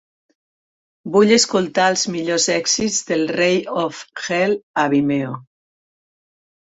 [1.15, 5.35] Vull escoltar els millors èxits de Rei Ov Hell a vimeo